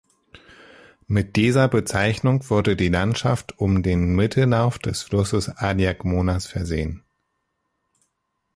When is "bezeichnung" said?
1.67-2.49